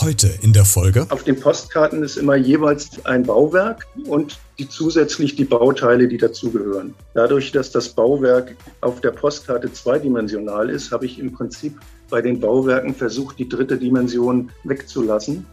[0.00, 1.06] Heute in der Folge.
[1.10, 6.94] Auf den Postkarten ist immer jeweils ein Bauwerk und die zusätzlich die Bauteile, die dazugehören.
[7.14, 11.78] Dadurch, dass das Bauwerk auf der Postkarte zweidimensional ist, habe ich im Prinzip
[12.10, 15.44] bei den Bauwerken versucht, die dritte Dimension wegzulassen,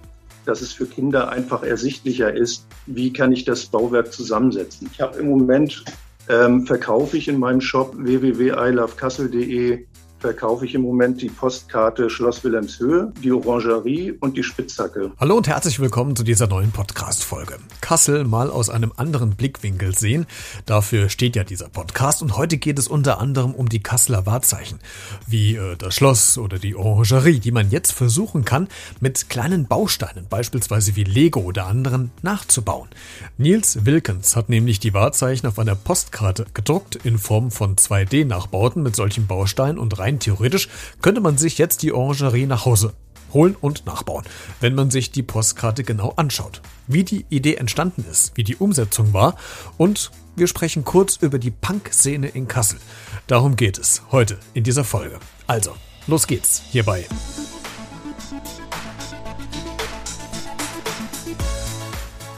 [0.45, 4.89] dass es für Kinder einfach ersichtlicher ist, wie kann ich das Bauwerk zusammensetzen.
[4.93, 5.83] Ich habe im Moment
[6.29, 9.85] ähm, verkaufe ich in meinem Shop www.ilovekassel.de
[10.25, 15.11] verkaufe ich im Moment die Postkarte Schloss Wilhelmshöhe, die Orangerie und die Spitzhacke.
[15.19, 17.59] Hallo und herzlich willkommen zu dieser neuen Podcast-Folge.
[17.79, 20.25] Kassel mal aus einem anderen Blickwinkel sehen.
[20.65, 24.79] Dafür steht ja dieser Podcast und heute geht es unter anderem um die Kasseler Wahrzeichen,
[25.27, 28.67] wie äh, das Schloss oder die Orangerie, die man jetzt versuchen kann,
[28.99, 32.89] mit kleinen Bausteinen, beispielsweise wie Lego oder anderen, nachzubauen.
[33.37, 38.95] Nils Wilkens hat nämlich die Wahrzeichen auf einer Postkarte gedruckt in Form von 2D-Nachbauten mit
[38.95, 40.69] solchen Bausteinen und rein theoretisch
[41.01, 42.93] könnte man sich jetzt die Orangerie nach Hause
[43.33, 44.25] holen und nachbauen,
[44.61, 46.61] wenn man sich die Postkarte genau anschaut.
[46.87, 49.35] Wie die Idee entstanden ist, wie die Umsetzung war
[49.77, 52.79] und wir sprechen kurz über die Punk-Szene in Kassel.
[53.27, 55.19] Darum geht es heute in dieser Folge.
[55.47, 55.75] Also,
[56.07, 57.05] los geht's hierbei.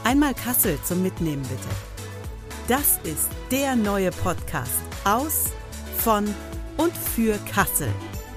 [0.04, 1.68] Einmal Kassel zum Mitnehmen bitte.
[2.66, 4.72] Das ist der neue Podcast
[5.04, 5.46] aus,
[5.98, 6.26] von
[6.78, 7.88] und für Kassel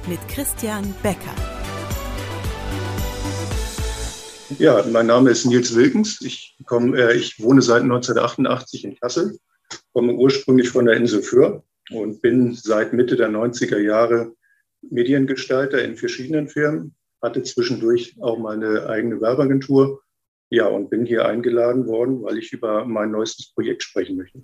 [0.08, 1.36] mit Christian Becker.
[4.58, 6.20] Ja, mein Name ist Nils Wilkens.
[6.22, 9.38] Ich, komm, äh, ich wohne seit 1988 in Kassel,
[9.94, 14.34] komme ursprünglich von der Insel Föhr und bin seit Mitte der 90er Jahre
[14.82, 20.02] Mediengestalter in verschiedenen Firmen, hatte zwischendurch auch meine eigene Werbeagentur.
[20.50, 24.44] Ja, und bin hier eingeladen worden, weil ich über mein neuestes Projekt sprechen möchte.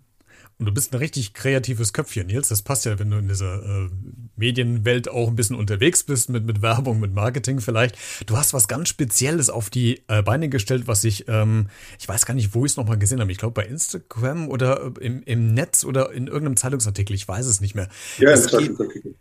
[0.60, 2.48] Und du bist ein richtig kreatives Köpfchen, Nils.
[2.50, 3.90] Das passt ja, wenn du in dieser äh,
[4.36, 7.96] Medienwelt auch ein bisschen unterwegs bist, mit, mit Werbung, mit Marketing vielleicht.
[8.26, 12.26] Du hast was ganz Spezielles auf die äh, Beine gestellt, was ich, ähm, ich weiß
[12.26, 13.32] gar nicht, wo ich es nochmal gesehen habe.
[13.32, 17.16] Ich glaube bei Instagram oder im, im Netz oder in irgendeinem Zeitungsartikel.
[17.16, 17.88] Ich weiß es nicht mehr.
[18.18, 19.16] Ja, im Zeitungsartikel.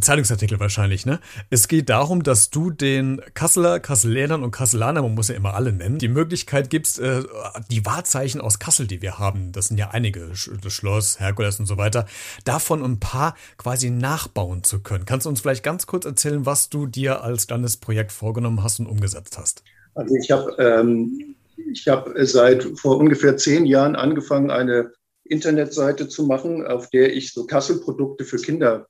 [0.00, 1.18] Zeitungsartikel wahrscheinlich, ne?
[1.50, 5.72] Es geht darum, dass du den Kasseler, Kasselänern und Kasselanern, man muss ja immer alle
[5.72, 7.22] nennen, die Möglichkeit gibst, äh,
[7.68, 10.28] die Wahrzeichen aus Kassel, die wir haben, das sind ja einige,
[10.62, 12.06] das Schloss, Herkules und so weiter,
[12.44, 15.04] davon ein paar quasi nachbauen zu können.
[15.04, 18.86] Kannst du uns vielleicht ganz kurz erzählen, was du dir als Landesprojekt vorgenommen hast und
[18.86, 19.64] umgesetzt hast?
[19.94, 21.34] Also ich habe ähm,
[21.88, 24.92] hab seit vor ungefähr zehn Jahren angefangen, eine
[25.24, 28.86] Internetseite zu machen, auf der ich so Kasselprodukte für Kinder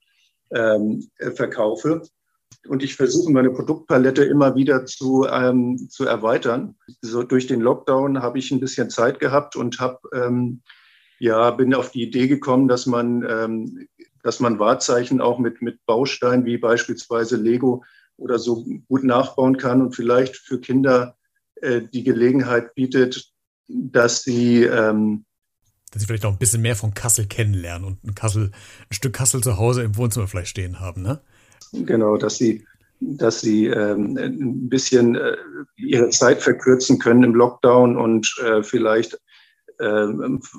[0.54, 2.02] ähm, verkaufe.
[2.68, 6.76] Und ich versuche meine Produktpalette immer wieder zu, ähm, zu erweitern.
[7.00, 10.62] So durch den Lockdown habe ich ein bisschen Zeit gehabt und habe ähm,
[11.18, 13.88] ja bin auf die Idee gekommen, dass man ähm,
[14.22, 17.82] dass man Wahrzeichen auch mit mit Bausteinen wie beispielsweise Lego
[18.16, 21.16] oder so gut nachbauen kann und vielleicht für Kinder
[21.56, 23.32] äh, die Gelegenheit bietet,
[23.66, 25.24] dass sie ähm,
[25.92, 28.50] dass sie vielleicht auch ein bisschen mehr von Kassel kennenlernen und ein, Kassel,
[28.90, 31.20] ein Stück Kassel zu Hause im Wohnzimmer vielleicht stehen haben, ne?
[31.72, 32.66] Genau, dass sie,
[33.00, 35.36] dass sie ähm, ein bisschen äh,
[35.76, 39.20] ihre Zeit verkürzen können im Lockdown und äh, vielleicht
[39.78, 40.06] äh,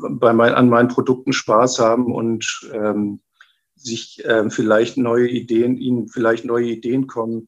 [0.09, 3.19] bei mein, an meinen Produkten Spaß haben und ähm,
[3.75, 7.47] sich äh, vielleicht neue Ideen, ihnen vielleicht neue Ideen kommen,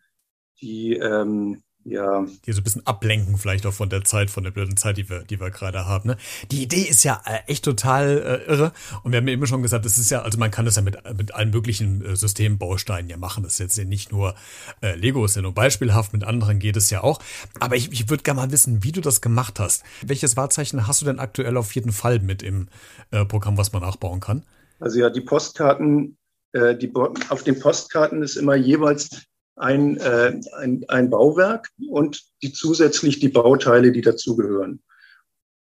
[0.59, 2.25] die ähm, ja.
[2.46, 5.07] Die so ein bisschen ablenken, vielleicht auch von der Zeit, von der blöden Zeit, die
[5.07, 6.09] wir, die wir gerade haben.
[6.09, 6.18] Ne?
[6.50, 8.73] Die Idee ist ja äh, echt total äh, irre.
[9.03, 10.81] Und wir haben ja eben schon gesagt, das ist ja, also man kann das ja
[10.81, 13.44] mit, mit allen möglichen äh, Systembausteinen ja machen.
[13.44, 14.34] Das ist jetzt ja nicht nur
[14.81, 17.22] äh, Lego, ist ja nur beispielhaft, mit anderen geht es ja auch.
[17.59, 19.84] Aber ich, ich würde gerne mal wissen, wie du das gemacht hast.
[20.02, 22.67] Welches Wahrzeichen hast du denn aktuell auf jeden Fall mit im
[23.12, 24.41] äh, Programm, was man nachbauen kann?
[24.79, 26.17] Also ja, die Postkarten,
[26.53, 26.91] äh, die,
[27.29, 33.30] auf den Postkarten ist immer jeweils ein, äh, ein, ein Bauwerk und die zusätzlich die
[33.30, 34.82] Bauteile, die dazugehören.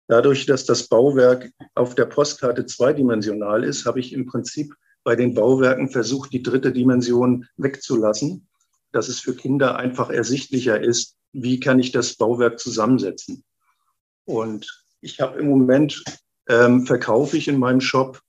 [0.07, 5.35] Dadurch, dass das Bauwerk auf der Postkarte zweidimensional ist, habe ich im Prinzip bei den
[5.35, 8.49] Bauwerken versucht, die dritte Dimension wegzulassen,
[8.93, 13.45] dass es für Kinder einfach ersichtlicher ist, wie kann ich das Bauwerk zusammensetzen.
[14.25, 16.03] Und ich habe im Moment,
[16.49, 18.21] ähm, verkaufe ich in meinem Shop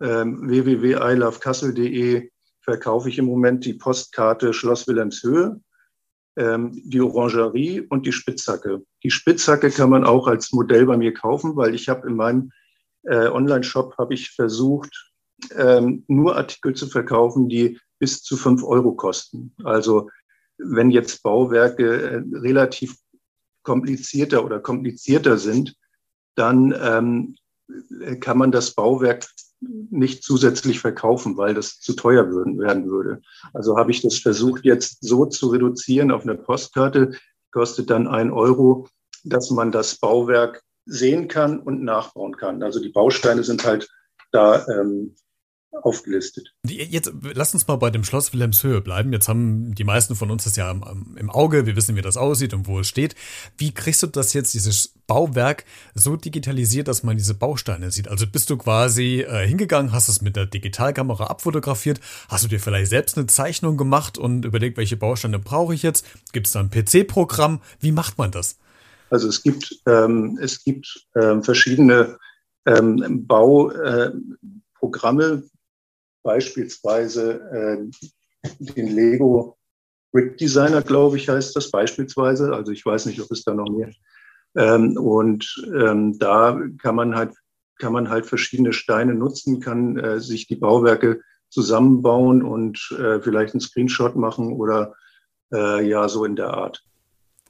[0.00, 2.30] ähm, www.ilovekassel.de
[2.66, 5.60] verkaufe ich im Moment die Postkarte Schloss Wilhelmshöhe,
[6.36, 8.82] ähm, die Orangerie und die Spitzhacke.
[9.02, 12.50] Die Spitzhacke kann man auch als Modell bei mir kaufen, weil ich habe in meinem
[13.04, 15.12] äh, Online-Shop habe ich versucht,
[15.54, 19.54] ähm, nur Artikel zu verkaufen, die bis zu fünf Euro kosten.
[19.62, 20.10] Also
[20.58, 22.96] wenn jetzt Bauwerke äh, relativ
[23.62, 25.76] komplizierter oder komplizierter sind,
[26.34, 27.36] dann ähm,
[28.20, 29.26] kann man das Bauwerk
[29.60, 33.22] nicht zusätzlich verkaufen, weil das zu teuer würden, werden würde.
[33.52, 37.12] Also habe ich das versucht jetzt so zu reduzieren auf eine Postkarte,
[37.50, 38.88] kostet dann ein Euro,
[39.24, 42.62] dass man das Bauwerk sehen kann und nachbauen kann.
[42.62, 43.88] Also die Bausteine sind halt
[44.30, 45.16] da ähm,
[45.72, 46.54] aufgelistet.
[46.64, 49.12] Jetzt lass uns mal bei dem Schloss Wilhelmshöhe bleiben.
[49.12, 51.66] Jetzt haben die meisten von uns das ja im, im, Auge.
[51.66, 53.14] Wir wissen, wie das aussieht und wo es steht.
[53.58, 55.64] Wie kriegst du das jetzt, dieses Bauwerk,
[55.94, 58.08] so digitalisiert, dass man diese Bausteine sieht?
[58.08, 62.00] Also bist du quasi äh, hingegangen, hast es mit der Digitalkamera abfotografiert?
[62.28, 66.06] Hast du dir vielleicht selbst eine Zeichnung gemacht und überlegt, welche Bausteine brauche ich jetzt?
[66.32, 67.60] Gibt es da ein PC-Programm?
[67.80, 68.58] Wie macht man das?
[69.10, 72.18] Also es gibt, ähm, es gibt ähm, verschiedene
[72.66, 73.84] ähm, Bauprogramme,
[75.22, 75.42] äh,
[76.26, 79.56] beispielsweise äh, den Lego
[80.12, 82.52] Brick Designer, glaube ich, heißt das beispielsweise.
[82.52, 83.90] Also ich weiß nicht, ob es da noch mehr.
[84.56, 87.34] Ähm, und ähm, da kann man halt
[87.78, 91.20] kann man halt verschiedene Steine nutzen, kann äh, sich die Bauwerke
[91.50, 94.94] zusammenbauen und äh, vielleicht einen Screenshot machen oder
[95.52, 96.85] äh, ja so in der Art.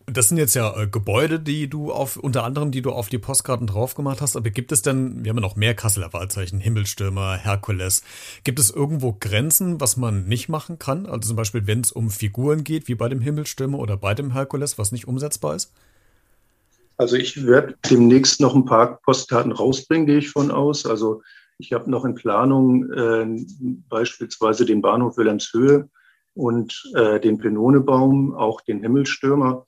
[0.09, 3.19] Das sind jetzt ja äh, Gebäude, die du auf, unter anderem, die du auf die
[3.19, 4.37] Postkarten drauf gemacht hast.
[4.37, 8.03] Aber gibt es denn, wir haben ja noch mehr Kasseler Wahrzeichen, Himmelstürmer, Herkules.
[8.45, 11.07] Gibt es irgendwo Grenzen, was man nicht machen kann?
[11.07, 14.33] Also zum Beispiel, wenn es um Figuren geht, wie bei dem Himmelstürmer oder bei dem
[14.33, 15.73] Herkules, was nicht umsetzbar ist?
[16.99, 20.87] Also ich werde demnächst noch ein paar Postkarten rausbringen, gehe ich von aus.
[20.87, 21.23] Also
[21.59, 23.45] ich habe noch in Planung äh,
[23.89, 25.89] beispielsweise den Bahnhof Wilhelmshöhe
[26.35, 29.67] und äh, den Penonebaum, auch den Himmelstürmer.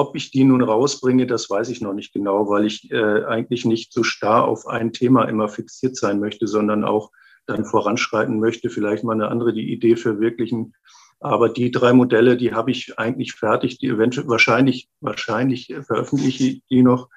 [0.00, 3.66] Ob ich die nun rausbringe, das weiß ich noch nicht genau, weil ich äh, eigentlich
[3.66, 7.10] nicht so starr auf ein Thema immer fixiert sein möchte, sondern auch
[7.44, 10.74] dann voranschreiten möchte, vielleicht mal eine andere die Idee verwirklichen.
[11.18, 16.62] Aber die drei Modelle, die habe ich eigentlich fertig, die eventuell wahrscheinlich, wahrscheinlich veröffentliche ich
[16.70, 17.10] die noch.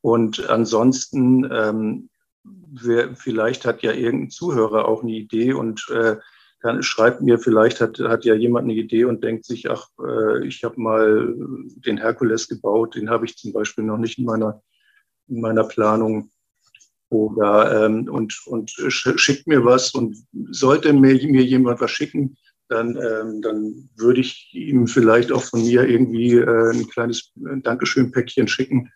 [0.00, 2.10] Und ansonsten, ähm,
[2.44, 6.18] wer, vielleicht hat ja irgendein Zuhörer auch eine Idee und äh,
[6.60, 10.46] kann, schreibt mir, vielleicht hat, hat ja jemand eine Idee und denkt sich, ach, äh,
[10.46, 11.34] ich habe mal
[11.86, 14.62] den Herkules gebaut, den habe ich zum Beispiel noch nicht in meiner,
[15.28, 16.30] in meiner Planung.
[17.08, 20.16] Oder, ähm, und, und schickt mir was und
[20.50, 22.36] sollte mir, mir jemand was schicken,
[22.68, 28.46] dann, ähm, dann würde ich ihm vielleicht auch von mir irgendwie äh, ein kleines Dankeschön-Päckchen
[28.46, 28.92] schicken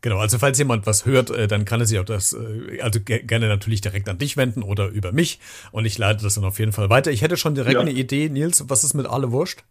[0.00, 3.00] Genau, also falls jemand was hört, äh, dann kann er sich auch das, äh, also
[3.00, 5.40] gerne natürlich direkt an dich wenden oder über mich
[5.72, 7.10] und ich leite das dann auf jeden Fall weiter.
[7.10, 7.80] Ich hätte schon direkt ja.
[7.80, 9.64] eine Idee, Nils, was ist mit alle Wurscht?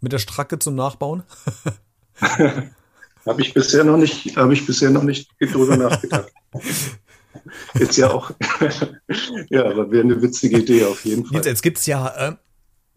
[0.00, 1.22] Mit der Stracke zum Nachbauen?
[3.26, 6.32] habe ich bisher noch nicht, habe ich bisher noch nicht drüber nachgedacht.
[7.74, 8.30] Ist ja auch,
[9.48, 11.36] ja, aber wäre eine witzige Idee auf jeden Fall.
[11.36, 12.32] Jetzt, jetzt gibt es ja, äh,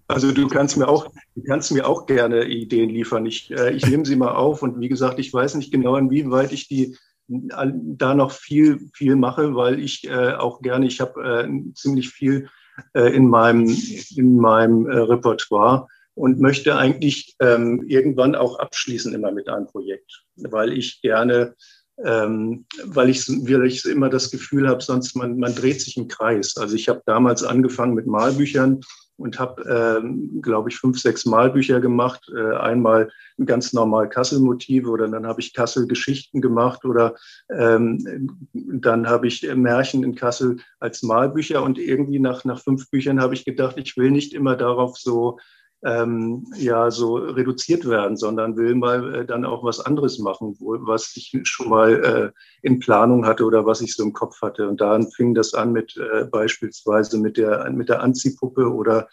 [0.08, 3.26] also du kannst mir auch, du kannst mir auch gerne Ideen liefern.
[3.26, 6.52] Ich, äh, ich nehme sie mal auf und wie gesagt, ich weiß nicht genau, inwieweit
[6.52, 6.98] ich die
[7.28, 12.50] da noch viel, viel mache, weil ich äh, auch gerne, ich habe äh, ziemlich viel
[12.94, 13.68] äh, in meinem,
[14.16, 20.24] in meinem äh, Repertoire und möchte eigentlich ähm, irgendwann auch abschließen immer mit einem Projekt,
[20.36, 21.56] weil ich gerne,
[22.04, 26.08] ähm, weil ich, weil ich immer das Gefühl habe, sonst man, man dreht sich im
[26.08, 26.56] Kreis.
[26.58, 28.82] Also ich habe damals angefangen mit Malbüchern
[29.18, 29.62] und habe,
[30.02, 32.30] ähm, glaube ich, fünf, sechs Malbücher gemacht.
[32.36, 33.10] Äh, einmal
[33.46, 37.16] ganz normal Kassel-Motive oder dann habe ich Kassel-Geschichten gemacht oder
[37.50, 43.22] ähm, dann habe ich Märchen in Kassel als Malbücher und irgendwie nach, nach fünf Büchern
[43.22, 45.40] habe ich gedacht, ich will nicht immer darauf so
[45.86, 50.76] ähm, ja so reduziert werden, sondern will mal äh, dann auch was anderes machen, wo,
[50.80, 54.68] was ich schon mal äh, in Planung hatte oder was ich so im Kopf hatte.
[54.68, 59.08] Und dann fing das an mit äh, beispielsweise mit der mit der Anziehpuppe oder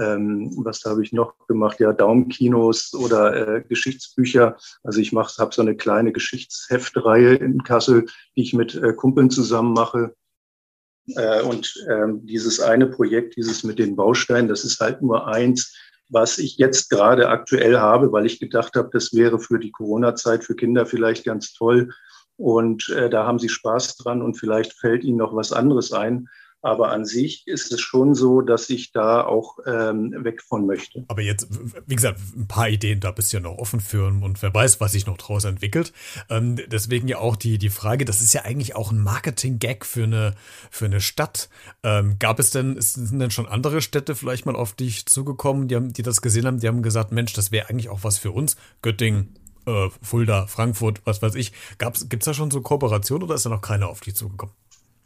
[0.00, 1.80] ähm, was habe ich noch gemacht?
[1.80, 4.56] Ja, Daumenkinos oder äh, Geschichtsbücher.
[4.82, 9.72] Also ich habe so eine kleine Geschichtsheftreihe in Kassel, die ich mit äh, Kumpeln zusammen
[9.72, 10.14] mache.
[11.16, 15.74] Äh, und ähm, dieses eine Projekt, dieses mit den Bausteinen, das ist halt nur eins
[16.12, 20.44] was ich jetzt gerade aktuell habe, weil ich gedacht habe, das wäre für die Corona-Zeit
[20.44, 21.90] für Kinder vielleicht ganz toll.
[22.36, 26.28] Und äh, da haben sie Spaß dran und vielleicht fällt ihnen noch was anderes ein.
[26.62, 31.04] Aber an sich ist es schon so, dass ich da auch ähm, weg von möchte.
[31.08, 31.48] Aber jetzt,
[31.86, 35.06] wie gesagt, ein paar Ideen, da ja noch offen für und wer weiß, was sich
[35.06, 35.92] noch draus entwickelt.
[36.28, 40.04] Ähm, deswegen ja auch die, die Frage, das ist ja eigentlich auch ein Marketing-Gag für
[40.04, 40.34] eine,
[40.70, 41.48] für eine Stadt.
[41.82, 45.76] Ähm, gab es denn, sind denn schon andere Städte vielleicht mal auf dich zugekommen, die,
[45.76, 48.30] haben, die das gesehen haben, die haben gesagt, Mensch, das wäre eigentlich auch was für
[48.30, 48.56] uns.
[48.82, 49.34] Göttingen,
[49.66, 51.52] äh, Fulda, Frankfurt, was weiß ich.
[51.78, 54.54] Gibt es da schon so Kooperationen oder ist da noch keiner auf dich zugekommen?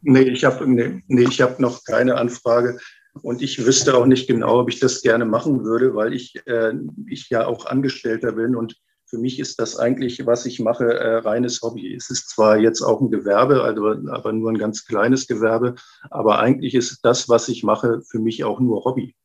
[0.08, 2.78] Nee, ich habe nee, nee, hab noch keine Anfrage.
[3.22, 6.74] Und ich wüsste auch nicht genau, ob ich das gerne machen würde, weil ich, äh,
[7.08, 8.76] ich ja auch Angestellter bin und
[9.08, 11.92] für mich ist das eigentlich, was ich mache, äh, reines Hobby.
[11.92, 15.74] Es ist zwar jetzt auch ein Gewerbe, also, aber nur ein ganz kleines Gewerbe,
[16.08, 19.16] aber eigentlich ist das, was ich mache, für mich auch nur Hobby.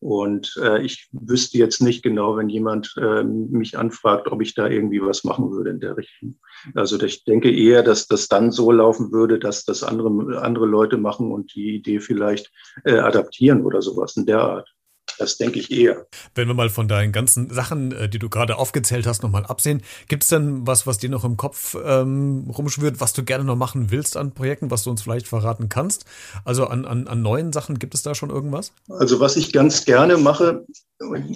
[0.00, 4.66] Und äh, ich wüsste jetzt nicht genau, wenn jemand äh, mich anfragt, ob ich da
[4.66, 6.40] irgendwie was machen würde in der Richtung.
[6.74, 10.96] Also ich denke eher, dass das dann so laufen würde, dass das andere, andere Leute
[10.96, 12.50] machen und die Idee vielleicht
[12.84, 14.74] äh, adaptieren oder sowas in der Art.
[15.20, 16.06] Das denke ich eher.
[16.34, 19.82] Wenn wir mal von deinen ganzen Sachen, äh, die du gerade aufgezählt hast, nochmal absehen,
[20.08, 23.54] gibt es denn was, was dir noch im Kopf ähm, rumschwirrt, was du gerne noch
[23.54, 26.06] machen willst an Projekten, was du uns vielleicht verraten kannst?
[26.46, 28.72] Also an, an, an neuen Sachen, gibt es da schon irgendwas?
[28.88, 30.64] Also was ich ganz gerne mache,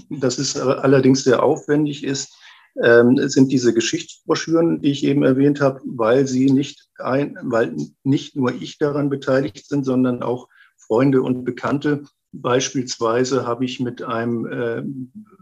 [0.09, 2.35] das ist allerdings sehr aufwendig ist,
[2.83, 8.35] ähm, sind diese Geschichtsbroschüren, die ich eben erwähnt habe, weil sie nicht ein, weil nicht
[8.35, 10.49] nur ich daran beteiligt sind, sondern auch
[10.79, 12.05] Freunde und Bekannte,
[12.43, 14.83] Beispielsweise habe ich mit einem äh,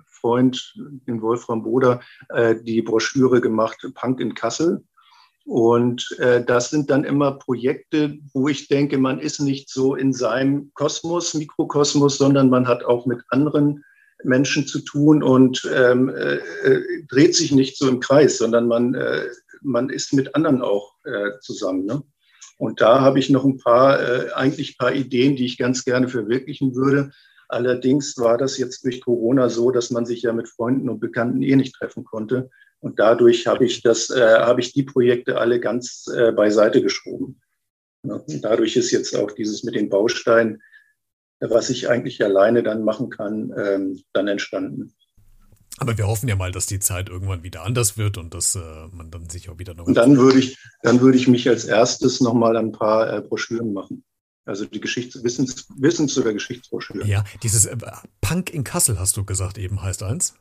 [0.07, 4.85] Freund, den Wolfram Boder, äh, die Broschüre gemacht, Punk in Kassel.
[5.45, 10.13] Und äh, das sind dann immer Projekte, wo ich denke, man ist nicht so in
[10.13, 13.85] seinem Kosmos, Mikrokosmos, sondern man hat auch mit anderen
[14.23, 18.95] Menschen zu tun und ähm, äh, äh dreht sich nicht so im Kreis, sondern man,
[18.95, 19.27] äh,
[19.63, 21.87] man ist mit anderen auch äh, zusammen.
[21.87, 22.03] Ne?
[22.63, 25.85] Und da habe ich noch ein paar, äh, eigentlich ein paar Ideen, die ich ganz
[25.85, 27.11] gerne verwirklichen würde.
[27.49, 31.43] Allerdings war das jetzt durch Corona so, dass man sich ja mit Freunden und Bekannten
[31.43, 32.51] eh nicht treffen konnte.
[32.79, 37.41] Und dadurch habe ich das, äh, habe ich die Projekte alle ganz äh, beiseite geschoben.
[38.05, 40.63] Ja, dadurch ist jetzt auch dieses mit den Bausteinen,
[41.41, 44.95] was ich eigentlich alleine dann machen kann, ähm, dann entstanden.
[45.79, 48.61] Aber wir hoffen ja mal, dass die Zeit irgendwann wieder anders wird und dass äh,
[48.93, 49.87] man dann sich auch wieder noch.
[49.87, 53.73] Und dann würde ich, dann würde ich mich als erstes nochmal ein paar äh, Broschüren
[53.73, 54.05] machen.
[54.45, 57.09] Also die Geschichts-, Wissens-, Wissens oder Geschichtsbroschüren.
[57.09, 57.77] Ja, dieses äh,
[58.21, 60.35] Punk in Kassel, hast du gesagt, eben heißt eins.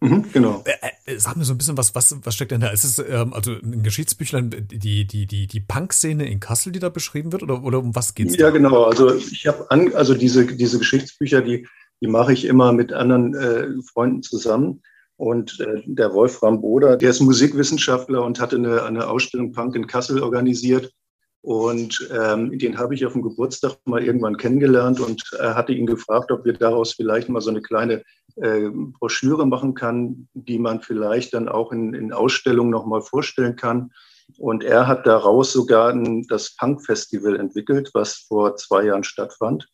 [0.00, 0.62] Mhm, genau.
[0.66, 2.68] Äh, äh, sag mir so ein bisschen, was, was, was steckt denn da?
[2.68, 6.90] Ist es ähm, also ein Geschichtsbüchlein, die, die, die, die Punk-Szene in Kassel, die da
[6.90, 8.36] beschrieben wird, oder, oder um was geht es?
[8.36, 8.50] Ja, da?
[8.50, 8.84] genau.
[8.84, 11.66] Also ich habe also diese, diese Geschichtsbücher, die
[12.00, 14.82] die mache ich immer mit anderen äh, Freunden zusammen.
[15.16, 19.86] Und äh, der Wolfram Boder, der ist Musikwissenschaftler und hatte eine, eine Ausstellung Punk in
[19.86, 20.92] Kassel organisiert.
[21.40, 25.86] Und ähm, den habe ich auf dem Geburtstag mal irgendwann kennengelernt und äh, hatte ihn
[25.86, 28.02] gefragt, ob wir daraus vielleicht mal so eine kleine
[28.34, 33.92] äh, Broschüre machen kann, die man vielleicht dann auch in, in Ausstellungen nochmal vorstellen kann.
[34.38, 39.68] Und er hat daraus sogar ein, das Punk-Festival entwickelt, was vor zwei Jahren stattfand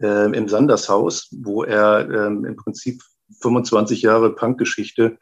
[0.00, 3.02] äh, im Sandershaus, wo er ähm, im Prinzip
[3.40, 5.18] 25 Jahre Punkgeschichte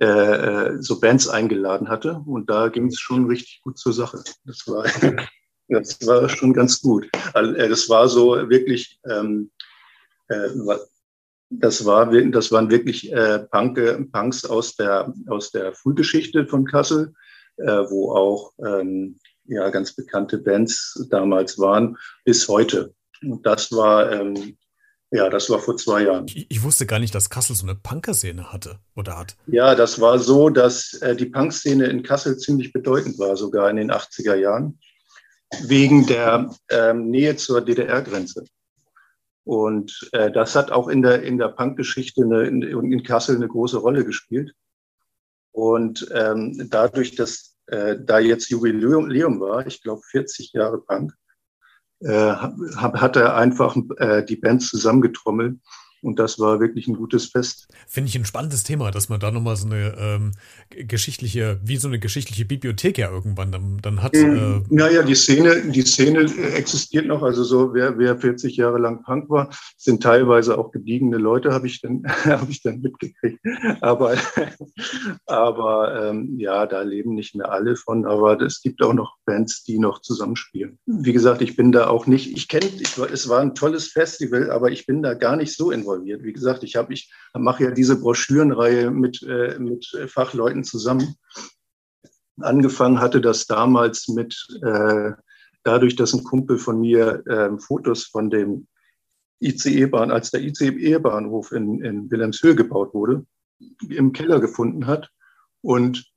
[0.00, 2.22] äh, äh, so Bands eingeladen hatte.
[2.24, 4.22] Und da ging es schon richtig gut zur Sache.
[4.44, 4.84] Das war,
[5.68, 7.08] das war schon ganz gut.
[7.34, 9.50] Also, äh, das war so wirklich, ähm,
[10.28, 10.50] äh,
[11.50, 17.12] das, war, das waren wirklich äh, Punk, Punks aus der, aus der Frühgeschichte von Kassel,
[17.56, 22.94] äh, wo auch ähm, ja, ganz bekannte Bands damals waren, bis heute.
[23.22, 24.56] Und das war, ähm,
[25.10, 26.26] ja, das war vor zwei Jahren.
[26.28, 29.36] Ich, ich, wusste gar nicht, dass Kassel so eine Punkerszene hatte oder hat.
[29.46, 33.76] Ja, das war so, dass äh, die Punkszene in Kassel ziemlich bedeutend war, sogar in
[33.76, 34.78] den 80er Jahren,
[35.62, 38.44] wegen der ähm, Nähe zur DDR-Grenze.
[39.44, 43.78] Und äh, das hat auch in der, in der Punkgeschichte in, in Kassel eine große
[43.78, 44.52] Rolle gespielt.
[45.52, 51.14] Und ähm, dadurch, dass äh, da jetzt Jubiläum war, ich glaube 40 Jahre Punk,
[52.00, 55.58] äh, hat er einfach äh, die Bands zusammengetrommelt
[56.02, 57.68] und das war wirklich ein gutes Fest.
[57.86, 60.32] Finde ich ein spannendes Thema, dass man da nochmal so eine ähm,
[60.70, 64.14] geschichtliche, wie so eine geschichtliche Bibliothek ja irgendwann dann, dann hat.
[64.14, 64.64] Mhm.
[64.70, 66.20] Äh naja, die Szene, die Szene
[66.54, 67.22] existiert noch.
[67.22, 71.66] Also so, wer, wer 40 Jahre lang Punk war, sind teilweise auch gediegene Leute, habe
[71.66, 73.40] ich dann, habe ich dann mitgekriegt.
[73.80, 74.16] Aber,
[75.26, 78.06] aber ähm, ja, da leben nicht mehr alle von.
[78.06, 80.78] Aber es gibt auch noch Bands, die noch zusammenspielen.
[80.86, 82.66] Wie gesagt, ich bin da auch nicht, ich kenne,
[83.12, 86.22] es war ein tolles Festival, aber ich bin da gar nicht so in involviert.
[86.22, 91.16] Wie gesagt, ich, ich mache ja diese Broschürenreihe mit, äh, mit Fachleuten zusammen.
[92.40, 95.12] Angefangen hatte das damals mit, äh,
[95.64, 98.66] dadurch, dass ein Kumpel von mir äh, Fotos von dem
[99.40, 103.24] ICE-Bahn, als der ICE-Bahnhof in, in Wilhelmshöhe gebaut wurde,
[103.88, 105.10] im Keller gefunden hat
[105.62, 106.10] und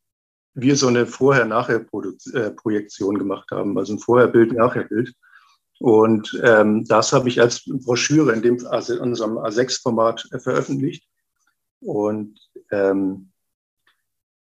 [0.54, 5.14] wir so eine Vorher-Nachher-Projektion gemacht haben, also ein Vorher-Bild, Nachher-Bild.
[5.82, 11.08] Und ähm, das habe ich als Broschüre in, dem, also in unserem A6-Format veröffentlicht.
[11.80, 13.32] Und, ähm,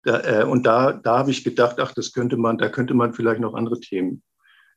[0.01, 3.13] da, äh, und da, da habe ich gedacht, ach, das könnte man, da könnte man
[3.13, 4.23] vielleicht noch andere Themen.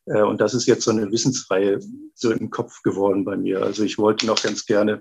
[0.05, 1.81] Äh, und das ist jetzt so eine Wissensreihe
[2.15, 3.63] so im Kopf geworden bei mir.
[3.63, 5.01] Also ich wollte noch ganz gerne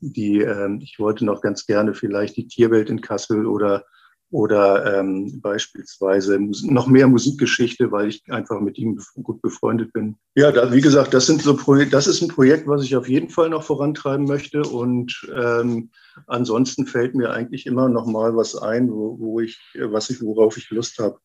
[0.00, 3.86] die, äh, ich wollte noch ganz gerne vielleicht die Tierwelt in Kassel oder
[4.30, 10.16] oder ähm, beispielsweise noch mehr Musikgeschichte, weil ich einfach mit ihm gut befreundet bin.
[10.36, 11.54] Ja, da, wie gesagt, das sind so
[11.90, 14.62] das ist ein Projekt, was ich auf jeden Fall noch vorantreiben möchte.
[14.62, 15.90] Und ähm,
[16.28, 20.56] ansonsten fällt mir eigentlich immer noch mal was ein, wo, wo ich, was ich, worauf
[20.56, 21.18] ich Lust habe.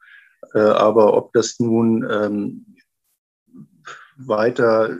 [0.53, 2.65] Äh, aber ob das nun ähm,
[4.17, 4.97] weiter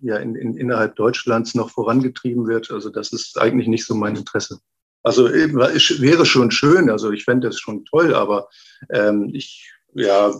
[0.00, 4.16] ja, in, in, innerhalb Deutschlands noch vorangetrieben wird, also das ist eigentlich nicht so mein
[4.16, 4.58] Interesse.
[5.02, 8.48] Also wäre schon schön, also ich fände das schon toll, aber
[8.90, 10.32] ähm, ich ja,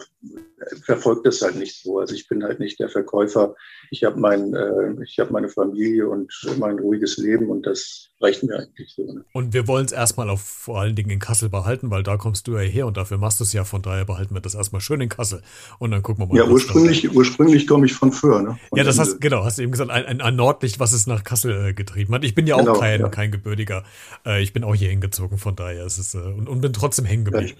[0.85, 1.99] verfolgt das halt nicht so.
[1.99, 3.55] Also ich bin halt nicht der Verkäufer.
[3.91, 8.43] Ich habe mein, äh, ich habe meine Familie und mein ruhiges Leben und das reicht
[8.45, 9.13] mir eigentlich so.
[9.13, 9.25] Ne?
[9.33, 12.47] Und wir wollen es erstmal auf vor allen Dingen in Kassel behalten, weil da kommst
[12.47, 13.65] du ja her und dafür machst du es ja.
[13.65, 15.43] Von daher behalten wir das erstmal schön in Kassel
[15.79, 16.37] und dann gucken wir mal.
[16.37, 18.43] Ja, ursprünglich, ursprünglich komme ich von Föhr.
[18.43, 18.59] Ne?
[18.69, 21.07] Von ja, das hast genau, hast du eben gesagt, ein, ein, ein Nordlicht, was es
[21.07, 22.25] nach Kassel äh, getrieben hat.
[22.25, 23.09] Ich bin ja auch genau, kein, ja.
[23.09, 23.85] kein gebürtiger.
[24.25, 27.05] Äh, ich bin auch hier hingezogen, von daher ist es äh, und, und bin trotzdem
[27.05, 27.59] hängen geblieben.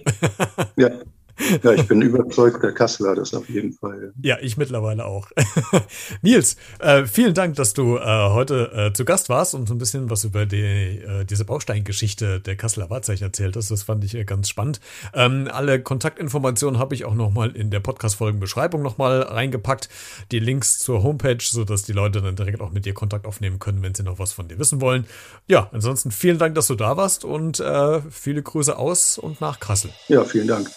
[0.77, 0.87] ja.
[0.87, 0.91] ja.
[1.63, 4.13] Ja, ich bin überzeugt, der Kasseler das auf jeden Fall.
[4.21, 5.29] Ja, ich mittlerweile auch.
[6.21, 9.77] Nils, äh, vielen Dank, dass du äh, heute äh, zu Gast warst und so ein
[9.77, 13.71] bisschen was über die, äh, diese Bausteingeschichte der Kasseler Wahrzeichen erzählt hast.
[13.71, 14.79] Das fand ich äh, ganz spannend.
[15.13, 19.89] Ähm, alle Kontaktinformationen habe ich auch nochmal in der Podcast-Folgenbeschreibung nochmal reingepackt.
[20.31, 23.81] Die Links zur Homepage, sodass die Leute dann direkt auch mit dir Kontakt aufnehmen können,
[23.81, 25.05] wenn sie noch was von dir wissen wollen.
[25.47, 29.59] Ja, ansonsten vielen Dank, dass du da warst und äh, viele Grüße aus und nach
[29.59, 29.91] Kassel.
[30.07, 30.69] Ja, vielen Dank.